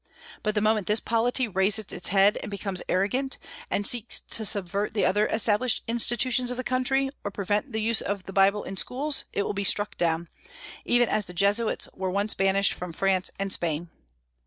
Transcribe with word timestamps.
But 0.41 0.55
the 0.55 0.61
moment 0.61 0.87
this 0.87 0.99
polity 0.99 1.47
raises 1.47 1.93
its 1.93 2.07
head 2.07 2.35
and 2.41 2.49
becomes 2.49 2.81
arrogant, 2.89 3.37
and 3.69 3.85
seeks 3.85 4.19
to 4.21 4.43
subvert 4.43 4.95
the 4.95 5.05
other 5.05 5.27
established 5.27 5.83
institutions 5.85 6.49
of 6.49 6.57
the 6.57 6.63
country 6.63 7.11
or 7.23 7.29
prevent 7.29 7.71
the 7.71 7.81
use 7.81 8.01
of 8.01 8.23
the 8.23 8.33
Bible 8.33 8.63
in 8.63 8.77
schools, 8.77 9.25
it 9.31 9.43
will 9.43 9.53
be 9.53 9.63
struck 9.63 9.95
down, 9.97 10.27
even 10.85 11.07
as 11.07 11.25
the 11.25 11.35
Jesuits 11.35 11.87
were 11.93 12.09
once 12.09 12.33
banished 12.33 12.73
from 12.73 12.93
France 12.93 13.29
and 13.37 13.53
Spain. 13.53 13.91